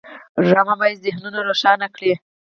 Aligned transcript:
ډرامه 0.45 0.75
باید 0.81 1.03
ذهنونه 1.05 1.39
روښانه 1.49 1.87
کړي 1.95 2.13